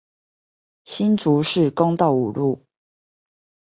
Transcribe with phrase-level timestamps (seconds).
[0.83, 2.65] 新竹市公道五路